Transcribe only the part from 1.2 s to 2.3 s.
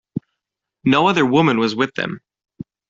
woman was with them.